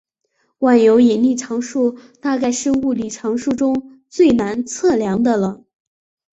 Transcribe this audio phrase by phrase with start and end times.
[0.57, 5.63] 万有引力常数大概是物理常数中最难测量的了。